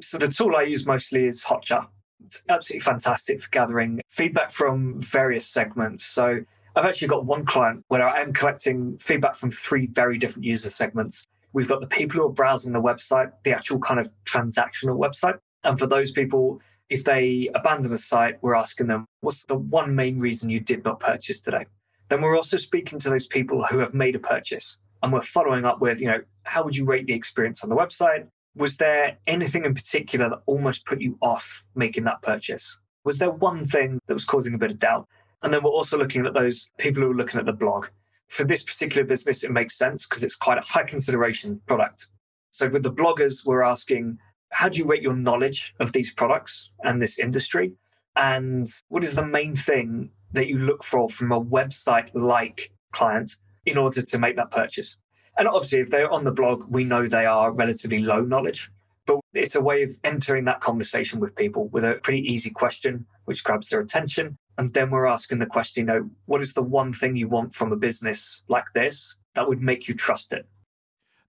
So, 0.00 0.18
the 0.18 0.26
tool 0.26 0.56
I 0.56 0.62
use 0.62 0.84
mostly 0.84 1.26
is 1.26 1.44
Hotjar. 1.44 1.86
It's 2.24 2.42
absolutely 2.48 2.80
fantastic 2.80 3.40
for 3.40 3.48
gathering 3.50 4.00
feedback 4.10 4.50
from 4.50 5.00
various 5.00 5.46
segments. 5.46 6.04
So, 6.06 6.40
I've 6.74 6.86
actually 6.86 7.06
got 7.06 7.24
one 7.24 7.46
client 7.46 7.84
where 7.86 8.08
I 8.08 8.20
am 8.20 8.32
collecting 8.32 8.98
feedback 8.98 9.36
from 9.36 9.52
three 9.52 9.86
very 9.86 10.18
different 10.18 10.44
user 10.44 10.70
segments. 10.70 11.28
We've 11.52 11.68
got 11.68 11.80
the 11.80 11.86
people 11.86 12.20
who 12.20 12.26
are 12.26 12.32
browsing 12.32 12.72
the 12.72 12.82
website, 12.82 13.30
the 13.44 13.52
actual 13.52 13.78
kind 13.78 14.00
of 14.00 14.12
transactional 14.24 14.98
website. 14.98 15.38
And 15.64 15.78
for 15.78 15.86
those 15.86 16.10
people, 16.10 16.60
if 16.88 17.04
they 17.04 17.50
abandon 17.54 17.90
the 17.90 17.98
site, 17.98 18.42
we're 18.42 18.54
asking 18.54 18.88
them, 18.88 19.06
what's 19.20 19.44
the 19.44 19.56
one 19.56 19.94
main 19.94 20.18
reason 20.18 20.50
you 20.50 20.60
did 20.60 20.84
not 20.84 21.00
purchase 21.00 21.40
today? 21.40 21.66
Then 22.08 22.20
we're 22.20 22.36
also 22.36 22.56
speaking 22.56 22.98
to 22.98 23.10
those 23.10 23.26
people 23.26 23.64
who 23.64 23.78
have 23.78 23.94
made 23.94 24.16
a 24.16 24.18
purchase. 24.18 24.78
And 25.02 25.12
we're 25.12 25.22
following 25.22 25.64
up 25.64 25.80
with, 25.80 26.00
you 26.00 26.08
know, 26.08 26.20
how 26.42 26.64
would 26.64 26.76
you 26.76 26.84
rate 26.84 27.06
the 27.06 27.12
experience 27.12 27.62
on 27.62 27.70
the 27.70 27.76
website? 27.76 28.26
Was 28.56 28.76
there 28.76 29.16
anything 29.26 29.64
in 29.64 29.74
particular 29.74 30.28
that 30.28 30.42
almost 30.46 30.84
put 30.84 31.00
you 31.00 31.16
off 31.22 31.64
making 31.74 32.04
that 32.04 32.20
purchase? 32.22 32.78
Was 33.04 33.18
there 33.18 33.30
one 33.30 33.64
thing 33.64 33.98
that 34.06 34.14
was 34.14 34.24
causing 34.24 34.54
a 34.54 34.58
bit 34.58 34.72
of 34.72 34.78
doubt? 34.78 35.06
And 35.42 35.54
then 35.54 35.62
we're 35.62 35.70
also 35.70 35.96
looking 35.96 36.26
at 36.26 36.34
those 36.34 36.68
people 36.78 37.02
who 37.02 37.12
are 37.12 37.14
looking 37.14 37.40
at 37.40 37.46
the 37.46 37.52
blog. 37.52 37.86
For 38.28 38.44
this 38.44 38.62
particular 38.62 39.04
business, 39.04 39.42
it 39.42 39.50
makes 39.50 39.78
sense 39.78 40.06
because 40.06 40.24
it's 40.24 40.36
quite 40.36 40.58
a 40.58 40.62
high 40.62 40.84
consideration 40.84 41.60
product. 41.66 42.08
So 42.50 42.68
with 42.68 42.82
the 42.82 42.92
bloggers, 42.92 43.46
we're 43.46 43.62
asking, 43.62 44.18
how 44.50 44.68
do 44.68 44.78
you 44.78 44.84
rate 44.84 45.02
your 45.02 45.14
knowledge 45.14 45.74
of 45.80 45.92
these 45.92 46.12
products 46.12 46.70
and 46.84 47.00
this 47.00 47.18
industry? 47.18 47.72
And 48.16 48.68
what 48.88 49.04
is 49.04 49.16
the 49.16 49.24
main 49.24 49.54
thing 49.54 50.10
that 50.32 50.48
you 50.48 50.58
look 50.58 50.84
for 50.84 51.08
from 51.08 51.32
a 51.32 51.40
website 51.40 52.10
like 52.14 52.70
client 52.92 53.36
in 53.66 53.78
order 53.78 54.02
to 54.02 54.18
make 54.18 54.36
that 54.36 54.50
purchase? 54.50 54.96
And 55.38 55.48
obviously, 55.48 55.80
if 55.80 55.90
they're 55.90 56.10
on 56.10 56.24
the 56.24 56.32
blog, 56.32 56.64
we 56.68 56.84
know 56.84 57.06
they 57.06 57.26
are 57.26 57.52
relatively 57.52 58.00
low 58.00 58.20
knowledge, 58.20 58.70
but 59.06 59.20
it's 59.32 59.54
a 59.54 59.60
way 59.60 59.82
of 59.82 59.92
entering 60.04 60.44
that 60.44 60.60
conversation 60.60 61.20
with 61.20 61.34
people 61.34 61.68
with 61.68 61.84
a 61.84 61.94
pretty 62.02 62.20
easy 62.20 62.50
question, 62.50 63.06
which 63.24 63.44
grabs 63.44 63.68
their 63.68 63.80
attention. 63.80 64.36
And 64.58 64.72
then 64.74 64.90
we're 64.90 65.06
asking 65.06 65.38
the 65.38 65.46
question, 65.46 65.82
you 65.82 65.86
know, 65.86 66.10
what 66.26 66.42
is 66.42 66.52
the 66.52 66.62
one 66.62 66.92
thing 66.92 67.16
you 67.16 67.28
want 67.28 67.54
from 67.54 67.72
a 67.72 67.76
business 67.76 68.42
like 68.48 68.66
this 68.74 69.16
that 69.34 69.48
would 69.48 69.62
make 69.62 69.88
you 69.88 69.94
trust 69.94 70.32
it? 70.32 70.46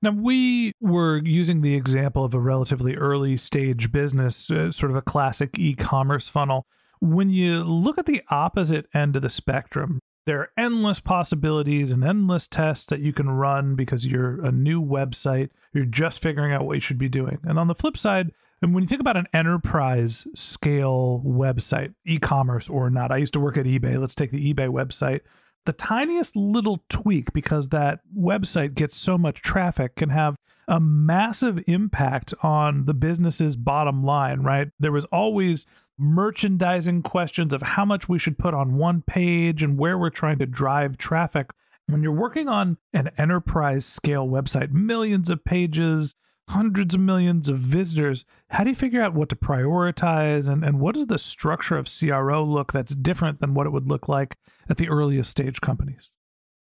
Now, 0.03 0.11
we 0.11 0.73
were 0.81 1.21
using 1.23 1.61
the 1.61 1.75
example 1.75 2.25
of 2.25 2.33
a 2.33 2.39
relatively 2.39 2.95
early 2.95 3.37
stage 3.37 3.91
business, 3.91 4.49
uh, 4.49 4.71
sort 4.71 4.91
of 4.91 4.97
a 4.97 5.01
classic 5.01 5.59
e 5.59 5.75
commerce 5.75 6.27
funnel. 6.27 6.65
When 6.99 7.29
you 7.29 7.63
look 7.63 7.97
at 7.97 8.07
the 8.07 8.21
opposite 8.29 8.87
end 8.93 9.15
of 9.15 9.21
the 9.21 9.29
spectrum, 9.29 9.99
there 10.25 10.39
are 10.39 10.49
endless 10.57 10.99
possibilities 10.99 11.91
and 11.91 12.03
endless 12.03 12.47
tests 12.47 12.85
that 12.87 12.99
you 12.99 13.13
can 13.13 13.29
run 13.29 13.75
because 13.75 14.05
you're 14.05 14.43
a 14.43 14.51
new 14.51 14.83
website. 14.83 15.49
You're 15.73 15.85
just 15.85 16.21
figuring 16.21 16.53
out 16.53 16.65
what 16.65 16.75
you 16.75 16.81
should 16.81 16.99
be 16.99 17.09
doing. 17.09 17.39
And 17.43 17.59
on 17.59 17.67
the 17.67 17.75
flip 17.75 17.97
side, 17.97 18.31
and 18.61 18.73
when 18.73 18.83
you 18.83 18.87
think 18.87 19.01
about 19.01 19.17
an 19.17 19.27
enterprise 19.33 20.27
scale 20.35 21.23
website, 21.25 21.93
e 22.05 22.17
commerce 22.17 22.69
or 22.69 22.89
not, 22.89 23.11
I 23.11 23.17
used 23.17 23.33
to 23.33 23.39
work 23.39 23.57
at 23.57 23.65
eBay. 23.65 23.99
Let's 23.99 24.15
take 24.15 24.31
the 24.31 24.53
eBay 24.53 24.69
website 24.69 25.21
the 25.65 25.73
tiniest 25.73 26.35
little 26.35 26.83
tweak 26.89 27.33
because 27.33 27.69
that 27.69 27.99
website 28.17 28.73
gets 28.73 28.95
so 28.95 29.17
much 29.17 29.41
traffic 29.41 29.95
can 29.95 30.09
have 30.09 30.35
a 30.67 30.79
massive 30.79 31.61
impact 31.67 32.33
on 32.41 32.85
the 32.85 32.93
business's 32.93 33.55
bottom 33.55 34.03
line, 34.03 34.41
right? 34.41 34.69
There 34.79 34.91
was 34.91 35.05
always 35.05 35.65
merchandising 35.97 37.03
questions 37.03 37.53
of 37.53 37.61
how 37.61 37.85
much 37.85 38.09
we 38.09 38.17
should 38.17 38.39
put 38.39 38.53
on 38.53 38.77
one 38.77 39.03
page 39.05 39.61
and 39.61 39.77
where 39.77 39.97
we're 39.97 40.09
trying 40.09 40.39
to 40.39 40.45
drive 40.45 40.97
traffic. 40.97 41.51
When 41.87 42.01
you're 42.01 42.11
working 42.11 42.47
on 42.47 42.77
an 42.93 43.11
enterprise 43.17 43.85
scale 43.85 44.27
website, 44.27 44.71
millions 44.71 45.29
of 45.29 45.43
pages, 45.43 46.15
hundreds 46.49 46.95
of 46.95 47.01
millions 47.01 47.49
of 47.49 47.59
visitors, 47.59 48.25
how 48.49 48.63
do 48.63 48.69
you 48.69 48.75
figure 48.75 49.01
out 49.01 49.13
what 49.13 49.29
to 49.29 49.35
prioritize 49.35 50.47
and, 50.49 50.63
and 50.63 50.79
what 50.79 50.95
does 50.95 51.07
the 51.07 51.17
structure 51.17 51.77
of 51.77 51.89
CRO 51.89 52.43
look 52.43 52.73
that's 52.73 52.95
different 52.95 53.39
than 53.39 53.53
what 53.53 53.67
it 53.67 53.71
would 53.71 53.87
look 53.87 54.09
like 54.09 54.35
at 54.69 54.77
the 54.77 54.89
earliest 54.89 55.31
stage 55.31 55.61
companies? 55.61 56.11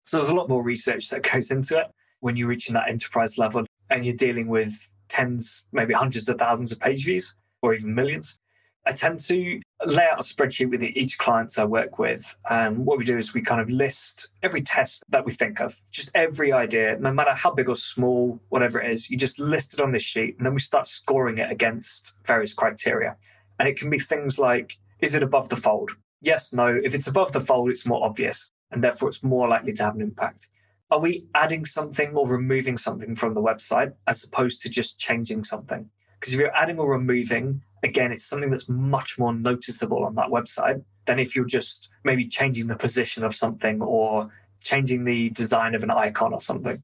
So 0.06 0.18
there's 0.18 0.30
a 0.30 0.34
lot 0.34 0.50
more 0.50 0.64
research 0.64 1.10
that 1.10 1.24
goes 1.24 1.52
into 1.52 1.80
it 1.80 1.88
when 2.20 2.36
you're 2.36 2.48
reaching 2.48 2.74
that 2.74 2.90
enterprise 2.90 3.38
level 3.38 3.66
and 3.90 4.06
you're 4.06 4.16
dealing 4.16 4.48
with 4.48 4.74
tens, 5.10 5.64
maybe 5.72 5.94
hundreds 5.94 6.28
of 6.30 6.38
thousands 6.38 6.72
of 6.72 6.80
page 6.80 7.06
views 7.06 7.36
or 7.62 7.74
even 7.74 7.94
millions. 7.94 8.38
I 8.88 8.92
tend 8.94 9.20
to 9.22 9.60
lay 9.86 10.04
out 10.04 10.20
a 10.20 10.24
spreadsheet 10.24 10.70
with 10.70 10.84
each 10.84 11.18
client 11.18 11.58
I 11.58 11.66
work 11.66 11.98
with. 11.98 12.38
And 12.50 12.86
what 12.86 12.98
we 12.98 13.04
do 13.04 13.18
is 13.18 13.34
we 13.34 13.42
kind 13.42 13.60
of 13.60 13.70
list 13.70 14.30
every 14.44 14.62
test 14.62 15.04
that 15.10 15.26
we 15.26 15.34
think 15.34 15.60
of, 15.60 15.80
just 15.92 16.12
every 16.14 16.52
idea, 16.52 16.98
no 17.00 17.12
matter 17.12 17.34
how 17.34 17.52
big 17.52 17.68
or 17.68 17.76
small, 17.76 18.40
whatever 18.50 18.80
it 18.80 18.92
is, 18.92 19.10
you 19.10 19.18
just 19.18 19.40
list 19.40 19.74
it 19.74 19.82
on 19.82 19.92
this 19.92 20.04
sheet. 20.04 20.38
And 20.38 20.46
then 20.46 20.54
we 20.54 20.60
start 20.60 20.88
scoring 20.88 21.40
it 21.40 21.52
against 21.52 22.14
various 22.26 22.54
criteria. 22.54 23.16
And 23.60 23.68
it 23.68 23.78
can 23.78 23.90
be 23.90 24.00
things 24.00 24.38
like 24.38 24.78
is 25.00 25.16
it 25.16 25.24
above 25.24 25.50
the 25.50 25.56
fold? 25.56 25.92
Yes, 26.22 26.54
no. 26.54 26.80
If 26.84 26.96
it's 26.96 27.08
above 27.08 27.32
the 27.32 27.42
fold, 27.42 27.70
it's 27.70 27.86
more 27.86 28.04
obvious. 28.04 28.52
And 28.72 28.84
therefore, 28.84 29.10
it's 29.10 29.24
more 29.24 29.48
likely 29.48 29.74
to 29.74 29.84
have 29.84 29.96
an 29.96 30.02
impact. 30.02 30.50
Are 30.92 31.00
we 31.00 31.26
adding 31.36 31.66
something 31.66 32.16
or 32.16 32.28
removing 32.28 32.78
something 32.78 33.16
from 33.16 33.34
the 33.34 33.42
website 33.42 33.94
as 34.08 34.24
opposed 34.24 34.62
to 34.62 34.70
just 34.70 35.00
changing 35.00 35.44
something? 35.44 35.90
Because 36.20 36.34
if 36.34 36.40
you're 36.40 36.56
adding 36.56 36.80
or 36.80 36.92
removing, 36.92 37.62
again, 37.84 38.12
it's 38.12 38.26
something 38.26 38.50
that's 38.50 38.70
much 38.70 39.18
more 39.20 39.34
noticeable 39.34 40.04
on 40.04 40.16
that 40.16 40.30
website 40.30 40.84
than 41.06 41.20
if 41.20 41.36
you're 41.36 41.46
just 41.46 41.90
maybe 42.04 42.28
changing 42.28 42.68
the 42.68 42.76
position 42.76 43.24
of 43.24 43.36
something 43.36 43.82
or 43.82 44.32
changing 44.64 45.04
the 45.04 45.30
design 45.32 45.76
of 45.76 45.84
an 45.84 45.92
icon 45.92 46.34
or 46.34 46.42
something. 46.42 46.82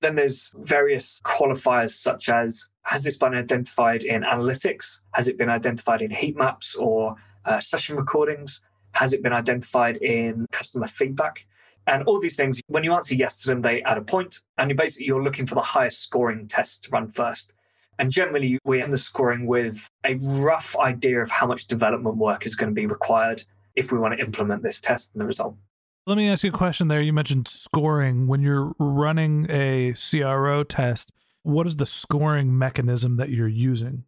Then 0.00 0.14
there's 0.14 0.52
various 0.58 1.20
qualifiers 1.24 1.90
such 1.90 2.28
as 2.28 2.68
has 2.82 3.04
this 3.04 3.16
been 3.16 3.34
identified 3.34 4.02
in 4.04 4.22
analytics? 4.22 5.00
Has 5.14 5.28
it 5.28 5.38
been 5.38 5.48
identified 5.48 6.02
in 6.02 6.10
heat 6.10 6.36
maps 6.36 6.74
or 6.74 7.16
uh, 7.46 7.58
session 7.60 7.96
recordings? 7.96 8.62
Has 8.92 9.12
it 9.12 9.22
been 9.22 9.32
identified 9.32 9.96
in 9.96 10.46
customer 10.52 10.86
feedback? 10.86 11.46
And 11.86 12.02
all 12.04 12.20
these 12.20 12.36
things, 12.36 12.60
when 12.68 12.84
you 12.84 12.94
answer 12.94 13.14
yes 13.14 13.40
to 13.42 13.48
them, 13.48 13.60
they 13.60 13.82
add 13.82 13.98
a 13.98 14.02
point, 14.02 14.40
and 14.58 14.70
you 14.70 14.76
basically 14.76 15.06
you're 15.06 15.22
looking 15.22 15.46
for 15.46 15.54
the 15.54 15.60
highest 15.60 16.00
scoring 16.00 16.48
test 16.48 16.84
to 16.84 16.90
run 16.90 17.08
first. 17.08 17.52
And 17.98 18.10
generally, 18.10 18.58
we 18.64 18.82
end 18.82 18.92
the 18.92 18.98
scoring 18.98 19.46
with 19.46 19.88
a 20.04 20.16
rough 20.16 20.76
idea 20.78 21.20
of 21.20 21.30
how 21.30 21.46
much 21.46 21.66
development 21.66 22.16
work 22.16 22.46
is 22.46 22.54
going 22.56 22.70
to 22.70 22.74
be 22.74 22.86
required 22.86 23.44
if 23.76 23.92
we 23.92 23.98
want 23.98 24.18
to 24.18 24.24
implement 24.24 24.62
this 24.62 24.80
test 24.80 25.10
and 25.14 25.20
the 25.20 25.26
result. 25.26 25.56
Let 26.06 26.16
me 26.16 26.28
ask 26.28 26.44
you 26.44 26.50
a 26.50 26.52
question 26.52 26.88
there. 26.88 27.00
You 27.00 27.12
mentioned 27.12 27.48
scoring. 27.48 28.26
When 28.26 28.42
you're 28.42 28.74
running 28.78 29.46
a 29.48 29.94
CRO 29.94 30.62
test, 30.64 31.12
what 31.42 31.66
is 31.66 31.76
the 31.76 31.86
scoring 31.86 32.56
mechanism 32.56 33.16
that 33.16 33.30
you're 33.30 33.48
using? 33.48 34.04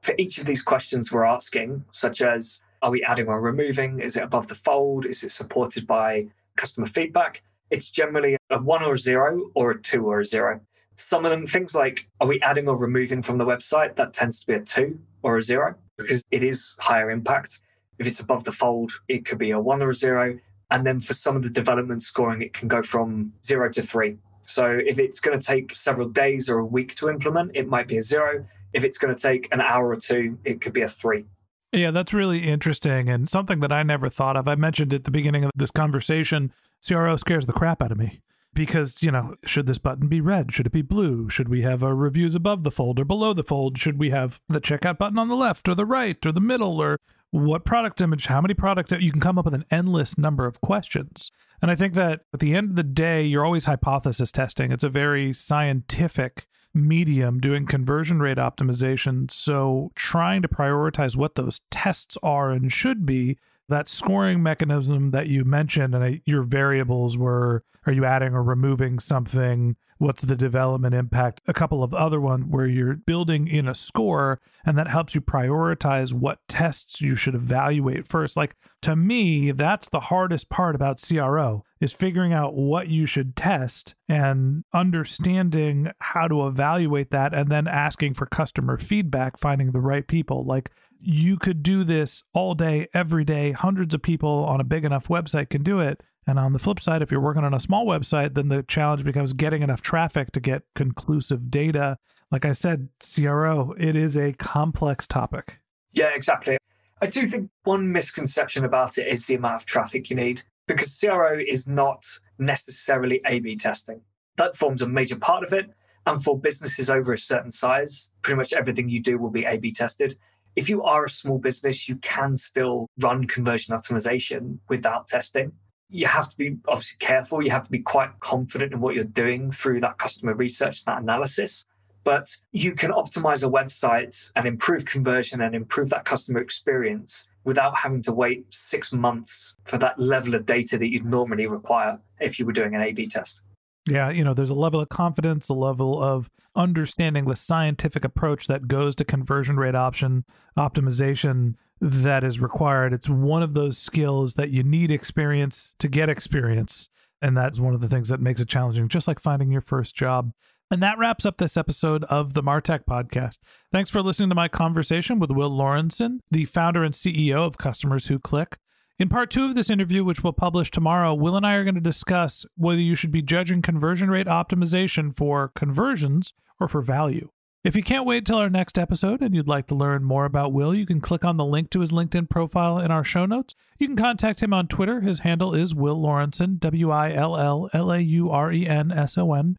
For 0.00 0.14
each 0.16 0.38
of 0.38 0.46
these 0.46 0.62
questions 0.62 1.12
we're 1.12 1.24
asking, 1.24 1.84
such 1.90 2.22
as 2.22 2.60
are 2.82 2.90
we 2.90 3.02
adding 3.02 3.26
or 3.26 3.40
removing? 3.40 4.00
Is 4.00 4.16
it 4.16 4.22
above 4.22 4.46
the 4.46 4.54
fold? 4.54 5.04
Is 5.04 5.24
it 5.24 5.32
supported 5.32 5.86
by 5.86 6.26
customer 6.56 6.86
feedback? 6.86 7.42
It's 7.70 7.90
generally 7.90 8.36
a 8.50 8.58
one 8.62 8.82
or 8.82 8.94
a 8.94 8.98
zero 8.98 9.50
or 9.54 9.72
a 9.72 9.82
two 9.82 10.06
or 10.06 10.20
a 10.20 10.24
zero. 10.24 10.60
Some 10.98 11.24
of 11.24 11.30
them, 11.30 11.46
things 11.46 11.76
like, 11.76 12.08
are 12.20 12.26
we 12.26 12.40
adding 12.42 12.68
or 12.68 12.76
removing 12.76 13.22
from 13.22 13.38
the 13.38 13.44
website? 13.44 13.94
That 13.94 14.12
tends 14.12 14.40
to 14.40 14.46
be 14.48 14.54
a 14.54 14.60
two 14.60 14.98
or 15.22 15.38
a 15.38 15.42
zero 15.42 15.76
because 15.96 16.24
it 16.32 16.42
is 16.42 16.74
higher 16.80 17.10
impact. 17.10 17.60
If 18.00 18.08
it's 18.08 18.18
above 18.18 18.42
the 18.42 18.52
fold, 18.52 18.90
it 19.06 19.24
could 19.24 19.38
be 19.38 19.52
a 19.52 19.60
one 19.60 19.80
or 19.80 19.90
a 19.90 19.94
zero. 19.94 20.36
And 20.72 20.84
then 20.84 20.98
for 20.98 21.14
some 21.14 21.36
of 21.36 21.44
the 21.44 21.50
development 21.50 22.02
scoring, 22.02 22.42
it 22.42 22.52
can 22.52 22.66
go 22.66 22.82
from 22.82 23.32
zero 23.44 23.70
to 23.70 23.80
three. 23.80 24.16
So 24.46 24.66
if 24.84 24.98
it's 24.98 25.20
going 25.20 25.38
to 25.38 25.46
take 25.46 25.72
several 25.72 26.08
days 26.08 26.48
or 26.48 26.58
a 26.58 26.66
week 26.66 26.96
to 26.96 27.08
implement, 27.08 27.52
it 27.54 27.68
might 27.68 27.86
be 27.86 27.98
a 27.98 28.02
zero. 28.02 28.44
If 28.72 28.82
it's 28.82 28.98
going 28.98 29.14
to 29.14 29.22
take 29.22 29.48
an 29.52 29.60
hour 29.60 29.88
or 29.88 29.96
two, 29.96 30.36
it 30.44 30.60
could 30.60 30.72
be 30.72 30.82
a 30.82 30.88
three. 30.88 31.26
Yeah, 31.72 31.92
that's 31.92 32.12
really 32.12 32.48
interesting 32.48 33.08
and 33.08 33.28
something 33.28 33.60
that 33.60 33.70
I 33.70 33.84
never 33.84 34.08
thought 34.08 34.36
of. 34.36 34.48
I 34.48 34.56
mentioned 34.56 34.92
at 34.92 35.04
the 35.04 35.10
beginning 35.12 35.44
of 35.44 35.52
this 35.54 35.70
conversation, 35.70 36.52
CRO 36.84 37.14
scares 37.16 37.46
the 37.46 37.52
crap 37.52 37.82
out 37.82 37.92
of 37.92 37.98
me 37.98 38.20
because, 38.54 39.02
you 39.02 39.10
know, 39.10 39.34
should 39.44 39.66
this 39.66 39.78
button 39.78 40.08
be 40.08 40.20
red? 40.20 40.52
Should 40.52 40.66
it 40.66 40.72
be 40.72 40.82
blue? 40.82 41.28
Should 41.28 41.48
we 41.48 41.62
have 41.62 41.82
our 41.82 41.94
reviews 41.94 42.34
above 42.34 42.62
the 42.62 42.70
fold 42.70 42.98
or 42.98 43.04
below 43.04 43.32
the 43.32 43.44
fold? 43.44 43.78
Should 43.78 43.98
we 43.98 44.10
have 44.10 44.40
the 44.48 44.60
checkout 44.60 44.98
button 44.98 45.18
on 45.18 45.28
the 45.28 45.36
left 45.36 45.68
or 45.68 45.74
the 45.74 45.86
right 45.86 46.24
or 46.26 46.32
the 46.32 46.40
middle 46.40 46.80
or 46.80 46.98
what 47.30 47.64
product 47.64 48.00
image? 48.00 48.26
How 48.26 48.40
many 48.40 48.54
product? 48.54 48.90
You 48.90 49.12
can 49.12 49.20
come 49.20 49.38
up 49.38 49.44
with 49.44 49.54
an 49.54 49.64
endless 49.70 50.18
number 50.18 50.46
of 50.46 50.60
questions. 50.60 51.30
And 51.60 51.70
I 51.70 51.74
think 51.74 51.94
that 51.94 52.22
at 52.32 52.40
the 52.40 52.54
end 52.54 52.70
of 52.70 52.76
the 52.76 52.82
day, 52.82 53.22
you're 53.22 53.44
always 53.44 53.64
hypothesis 53.64 54.32
testing. 54.32 54.72
It's 54.72 54.84
a 54.84 54.88
very 54.88 55.32
scientific 55.32 56.46
medium 56.74 57.40
doing 57.40 57.66
conversion 57.66 58.20
rate 58.20 58.38
optimization. 58.38 59.30
So 59.30 59.90
trying 59.94 60.42
to 60.42 60.48
prioritize 60.48 61.16
what 61.16 61.34
those 61.34 61.60
tests 61.70 62.16
are 62.22 62.50
and 62.50 62.72
should 62.72 63.04
be 63.04 63.38
that 63.68 63.88
scoring 63.88 64.42
mechanism 64.42 65.10
that 65.10 65.28
you 65.28 65.44
mentioned 65.44 65.94
and 65.94 66.20
your 66.24 66.42
variables 66.42 67.16
were 67.16 67.64
are 67.86 67.92
you 67.92 68.04
adding 68.04 68.34
or 68.34 68.42
removing 68.42 68.98
something? 68.98 69.76
What's 69.96 70.22
the 70.22 70.36
development 70.36 70.94
impact? 70.94 71.40
A 71.48 71.54
couple 71.54 71.82
of 71.82 71.94
other 71.94 72.20
ones 72.20 72.44
where 72.48 72.66
you're 72.66 72.94
building 72.94 73.48
in 73.48 73.66
a 73.66 73.74
score 73.74 74.40
and 74.64 74.76
that 74.76 74.88
helps 74.88 75.14
you 75.14 75.20
prioritize 75.22 76.12
what 76.12 76.46
tests 76.48 77.00
you 77.00 77.16
should 77.16 77.34
evaluate 77.34 78.06
first. 78.06 78.36
Like 78.36 78.56
to 78.82 78.94
me 78.94 79.52
that's 79.52 79.88
the 79.88 80.00
hardest 80.00 80.50
part 80.50 80.74
about 80.74 81.02
cro 81.02 81.64
is 81.80 81.92
figuring 81.92 82.32
out 82.32 82.54
what 82.54 82.88
you 82.88 83.06
should 83.06 83.36
test 83.36 83.94
and 84.08 84.64
understanding 84.72 85.90
how 86.00 86.28
to 86.28 86.46
evaluate 86.46 87.10
that 87.10 87.34
and 87.34 87.50
then 87.50 87.68
asking 87.68 88.14
for 88.14 88.26
customer 88.26 88.76
feedback 88.76 89.38
finding 89.38 89.72
the 89.72 89.80
right 89.80 90.06
people 90.08 90.44
like 90.44 90.70
you 91.00 91.36
could 91.36 91.62
do 91.62 91.84
this 91.84 92.24
all 92.34 92.54
day, 92.54 92.88
every 92.92 93.24
day. 93.24 93.52
Hundreds 93.52 93.94
of 93.94 94.02
people 94.02 94.44
on 94.44 94.60
a 94.60 94.64
big 94.64 94.84
enough 94.84 95.08
website 95.08 95.50
can 95.50 95.62
do 95.62 95.80
it. 95.80 96.02
And 96.26 96.38
on 96.38 96.52
the 96.52 96.58
flip 96.58 96.80
side, 96.80 97.00
if 97.00 97.10
you're 97.10 97.20
working 97.20 97.44
on 97.44 97.54
a 97.54 97.60
small 97.60 97.86
website, 97.86 98.34
then 98.34 98.48
the 98.48 98.62
challenge 98.62 99.04
becomes 99.04 99.32
getting 99.32 99.62
enough 99.62 99.80
traffic 99.80 100.32
to 100.32 100.40
get 100.40 100.62
conclusive 100.74 101.50
data. 101.50 101.96
Like 102.30 102.44
I 102.44 102.52
said, 102.52 102.88
CRO, 103.00 103.74
it 103.78 103.96
is 103.96 104.16
a 104.16 104.32
complex 104.34 105.06
topic. 105.06 105.60
Yeah, 105.92 106.10
exactly. 106.14 106.58
I 107.00 107.06
do 107.06 107.28
think 107.28 107.50
one 107.64 107.92
misconception 107.92 108.64
about 108.64 108.98
it 108.98 109.06
is 109.06 109.26
the 109.26 109.36
amount 109.36 109.62
of 109.62 109.66
traffic 109.66 110.10
you 110.10 110.16
need 110.16 110.42
because 110.68 110.96
CRO 110.98 111.38
is 111.46 111.66
not 111.66 112.04
necessarily 112.38 113.20
A 113.26 113.40
B 113.40 113.56
testing. 113.56 114.00
That 114.36 114.54
forms 114.54 114.82
a 114.82 114.88
major 114.88 115.18
part 115.18 115.42
of 115.42 115.52
it. 115.52 115.70
And 116.06 116.22
for 116.22 116.38
businesses 116.38 116.88
over 116.88 117.12
a 117.12 117.18
certain 117.18 117.50
size, 117.50 118.08
pretty 118.22 118.36
much 118.36 118.52
everything 118.52 118.88
you 118.88 119.02
do 119.02 119.18
will 119.18 119.30
be 119.30 119.44
A 119.44 119.56
B 119.56 119.72
tested 119.72 120.16
if 120.58 120.68
you 120.68 120.82
are 120.82 121.04
a 121.04 121.08
small 121.08 121.38
business, 121.38 121.88
you 121.88 121.94
can 121.96 122.36
still 122.36 122.88
run 122.98 123.28
conversion 123.28 123.76
optimization 123.76 124.58
without 124.68 125.06
testing. 125.06 125.52
You 125.88 126.06
have 126.06 126.28
to 126.30 126.36
be 126.36 126.56
obviously 126.66 126.96
careful. 126.98 127.44
You 127.44 127.52
have 127.52 127.62
to 127.62 127.70
be 127.70 127.78
quite 127.78 128.10
confident 128.18 128.72
in 128.72 128.80
what 128.80 128.96
you're 128.96 129.04
doing 129.04 129.52
through 129.52 129.80
that 129.82 129.98
customer 129.98 130.34
research, 130.34 130.84
that 130.84 131.00
analysis. 131.00 131.64
But 132.02 132.26
you 132.50 132.74
can 132.74 132.90
optimize 132.90 133.46
a 133.46 133.50
website 133.50 134.32
and 134.34 134.48
improve 134.48 134.84
conversion 134.84 135.42
and 135.42 135.54
improve 135.54 135.90
that 135.90 136.04
customer 136.04 136.40
experience 136.40 137.27
without 137.44 137.76
having 137.76 138.02
to 138.02 138.12
wait 138.12 138.44
six 138.50 138.92
months 138.92 139.54
for 139.64 139.78
that 139.78 139.98
level 139.98 140.34
of 140.34 140.44
data 140.46 140.76
that 140.78 140.88
you'd 140.88 141.04
normally 141.04 141.46
require 141.46 141.98
if 142.20 142.38
you 142.38 142.44
were 142.46 142.52
doing 142.52 142.74
an 142.74 142.82
A 142.82 142.92
B 142.92 143.06
test. 143.06 143.40
Yeah, 143.88 144.10
you 144.10 144.22
know, 144.22 144.34
there's 144.34 144.50
a 144.50 144.54
level 144.54 144.80
of 144.80 144.90
confidence, 144.90 145.48
a 145.48 145.54
level 145.54 146.02
of 146.02 146.28
understanding 146.54 147.24
the 147.24 147.36
scientific 147.36 148.04
approach 148.04 148.46
that 148.46 148.68
goes 148.68 148.94
to 148.96 149.04
conversion 149.04 149.56
rate 149.56 149.74
option 149.74 150.24
optimization 150.58 151.54
that 151.80 152.24
is 152.24 152.40
required. 152.40 152.92
It's 152.92 153.08
one 153.08 153.42
of 153.42 153.54
those 153.54 153.78
skills 153.78 154.34
that 154.34 154.50
you 154.50 154.62
need 154.62 154.90
experience 154.90 155.74
to 155.78 155.88
get 155.88 156.10
experience. 156.10 156.90
And 157.22 157.36
that's 157.36 157.58
one 157.58 157.74
of 157.74 157.80
the 157.80 157.88
things 157.88 158.10
that 158.10 158.20
makes 158.20 158.40
it 158.40 158.48
challenging, 158.48 158.88
just 158.88 159.08
like 159.08 159.20
finding 159.20 159.50
your 159.50 159.60
first 159.60 159.94
job. 159.96 160.32
And 160.70 160.82
that 160.82 160.98
wraps 160.98 161.24
up 161.24 161.38
this 161.38 161.56
episode 161.56 162.04
of 162.04 162.34
the 162.34 162.42
Martech 162.42 162.84
podcast. 162.84 163.38
Thanks 163.72 163.88
for 163.88 164.02
listening 164.02 164.28
to 164.28 164.34
my 164.34 164.48
conversation 164.48 165.18
with 165.18 165.30
Will 165.30 165.48
Laurenson, 165.48 166.20
the 166.30 166.44
founder 166.44 166.84
and 166.84 166.92
CEO 166.92 167.46
of 167.46 167.56
Customers 167.56 168.08
Who 168.08 168.18
Click. 168.18 168.58
In 168.98 169.08
part 169.08 169.30
two 169.30 169.44
of 169.46 169.54
this 169.54 169.70
interview, 169.70 170.04
which 170.04 170.22
we'll 170.22 170.34
publish 170.34 170.70
tomorrow, 170.70 171.14
Will 171.14 171.36
and 171.36 171.46
I 171.46 171.54
are 171.54 171.64
going 171.64 171.76
to 171.76 171.80
discuss 171.80 172.44
whether 172.56 172.80
you 172.80 172.96
should 172.96 173.12
be 173.12 173.22
judging 173.22 173.62
conversion 173.62 174.10
rate 174.10 174.26
optimization 174.26 175.16
for 175.16 175.52
conversions 175.54 176.34
or 176.60 176.68
for 176.68 176.82
value. 176.82 177.30
If 177.64 177.74
you 177.74 177.82
can't 177.82 178.06
wait 178.06 178.26
till 178.26 178.36
our 178.38 178.50
next 178.50 178.78
episode 178.78 179.22
and 179.22 179.34
you'd 179.34 179.48
like 179.48 179.66
to 179.68 179.74
learn 179.74 180.04
more 180.04 180.26
about 180.26 180.52
Will, 180.52 180.74
you 180.74 180.84
can 180.84 181.00
click 181.00 181.24
on 181.24 181.38
the 181.38 181.44
link 181.44 181.70
to 181.70 181.80
his 181.80 181.92
LinkedIn 181.92 182.28
profile 182.28 182.78
in 182.78 182.90
our 182.90 183.04
show 183.04 183.24
notes. 183.24 183.54
You 183.78 183.86
can 183.86 183.96
contact 183.96 184.40
him 184.40 184.52
on 184.52 184.68
Twitter. 184.68 185.00
His 185.00 185.20
handle 185.20 185.54
is 185.54 185.74
Will 185.74 186.00
Laurenson, 186.00 186.58
W 186.58 186.90
I 186.90 187.12
L 187.12 187.36
L 187.38 187.70
L 187.72 187.90
A 187.90 188.00
U 188.00 188.30
R 188.30 188.52
E 188.52 188.66
N 188.66 188.92
S 188.92 189.16
O 189.16 189.32
N, 189.32 189.58